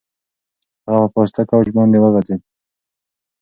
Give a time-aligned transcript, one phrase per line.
[0.87, 2.41] هغه په پاسته کوچ باندې وغځېد.